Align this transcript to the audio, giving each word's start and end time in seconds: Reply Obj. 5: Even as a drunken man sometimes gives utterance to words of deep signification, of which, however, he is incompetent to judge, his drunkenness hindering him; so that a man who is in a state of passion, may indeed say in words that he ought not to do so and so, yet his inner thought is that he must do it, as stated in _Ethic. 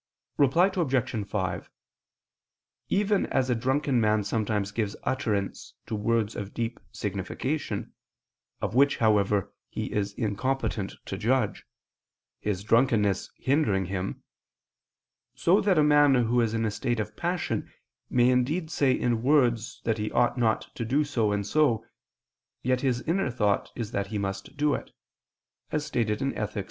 Reply 0.37 0.71
Obj. 0.75 1.27
5: 1.27 1.69
Even 2.89 3.27
as 3.27 3.51
a 3.51 3.55
drunken 3.55 4.01
man 4.01 4.23
sometimes 4.23 4.71
gives 4.71 4.95
utterance 5.03 5.75
to 5.85 5.93
words 5.93 6.35
of 6.35 6.55
deep 6.55 6.79
signification, 6.91 7.93
of 8.63 8.73
which, 8.73 8.97
however, 8.97 9.53
he 9.69 9.91
is 9.93 10.13
incompetent 10.13 10.95
to 11.05 11.19
judge, 11.19 11.67
his 12.39 12.63
drunkenness 12.63 13.29
hindering 13.37 13.85
him; 13.85 14.23
so 15.35 15.61
that 15.61 15.77
a 15.77 15.83
man 15.83 16.15
who 16.15 16.41
is 16.41 16.55
in 16.55 16.65
a 16.65 16.71
state 16.71 16.99
of 16.99 17.15
passion, 17.15 17.71
may 18.09 18.29
indeed 18.29 18.71
say 18.71 18.91
in 18.91 19.21
words 19.21 19.81
that 19.83 19.99
he 19.99 20.11
ought 20.13 20.35
not 20.35 20.73
to 20.77 20.83
do 20.83 21.03
so 21.03 21.31
and 21.31 21.45
so, 21.45 21.85
yet 22.63 22.81
his 22.81 23.03
inner 23.03 23.29
thought 23.29 23.71
is 23.75 23.91
that 23.91 24.07
he 24.07 24.17
must 24.17 24.57
do 24.57 24.73
it, 24.73 24.89
as 25.71 25.85
stated 25.85 26.23
in 26.23 26.31
_Ethic. 26.31 26.59